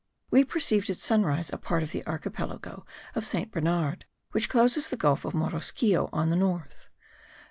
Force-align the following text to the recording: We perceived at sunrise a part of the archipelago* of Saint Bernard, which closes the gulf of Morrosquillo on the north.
We 0.31 0.43
perceived 0.43 0.89
at 0.89 0.97
sunrise 0.97 1.53
a 1.53 1.59
part 1.59 1.83
of 1.83 1.91
the 1.91 2.03
archipelago* 2.07 2.87
of 3.13 3.23
Saint 3.23 3.51
Bernard, 3.51 4.05
which 4.31 4.49
closes 4.49 4.89
the 4.89 4.97
gulf 4.97 5.25
of 5.25 5.33
Morrosquillo 5.35 6.09
on 6.11 6.29
the 6.29 6.35
north. 6.35 6.89